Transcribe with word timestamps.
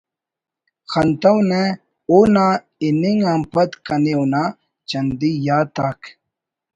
خنتونہ 0.91 1.61
اونا 2.09 2.47
ہننگ 2.83 3.21
آن 3.31 3.41
پد 3.53 3.69
کنے 3.85 4.13
اونا 4.17 4.43
چندی 4.89 5.31
یات 5.45 5.75
آک 5.87 6.01